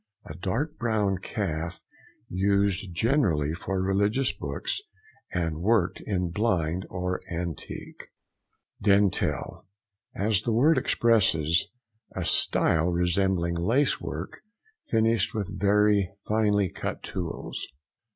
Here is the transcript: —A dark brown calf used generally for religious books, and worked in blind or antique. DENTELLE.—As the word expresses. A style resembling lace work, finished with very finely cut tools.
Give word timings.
—A 0.25 0.33
dark 0.33 0.79
brown 0.79 1.19
calf 1.19 1.79
used 2.27 2.91
generally 2.91 3.53
for 3.53 3.79
religious 3.83 4.31
books, 4.35 4.81
and 5.31 5.61
worked 5.61 6.01
in 6.07 6.31
blind 6.31 6.87
or 6.89 7.21
antique. 7.31 8.07
DENTELLE.—As 8.81 10.41
the 10.41 10.53
word 10.53 10.79
expresses. 10.79 11.67
A 12.15 12.25
style 12.25 12.87
resembling 12.87 13.53
lace 13.53 14.01
work, 14.01 14.39
finished 14.87 15.35
with 15.35 15.59
very 15.59 16.09
finely 16.25 16.71
cut 16.71 17.03
tools. 17.03 17.63